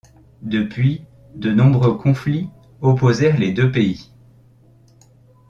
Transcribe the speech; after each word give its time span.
Depuis, 0.41 1.03
de 1.35 1.51
nombreux 1.51 1.95
conflits 1.95 2.49
opposèrent 2.81 3.37
les 3.37 3.51
deux 3.51 3.71
pays. 3.71 4.09